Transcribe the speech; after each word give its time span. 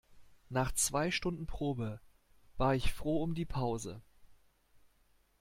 Nach 0.49 0.71
zwei 0.71 1.11
Stunden 1.11 1.45
Probe, 1.45 2.01
war 2.57 2.73
ich 2.73 2.91
froh 2.91 3.21
um 3.21 3.35
die 3.35 3.45
Pause. 3.45 4.01